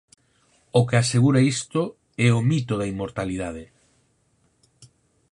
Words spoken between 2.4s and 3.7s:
mito da inmortalidade.